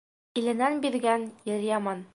Иленән 0.41 0.81
биҙгән 0.87 1.29
ир 1.57 1.71
яман. 1.71 2.07